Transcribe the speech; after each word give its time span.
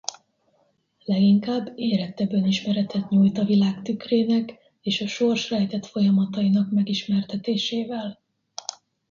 Leginkább 1.05 1.71
érettebb 1.75 2.31
önismeretet 2.31 3.09
nyújt 3.09 3.37
a 3.37 3.43
világ 3.43 3.81
tükrének 3.81 4.53
és 4.81 5.01
a 5.01 5.07
sors 5.07 5.49
rejtett 5.49 5.85
folyamatainak 5.85 6.71
megismertetésével. 6.71 8.19